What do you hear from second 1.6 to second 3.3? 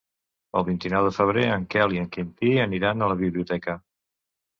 Quel i en Quintí aniran a la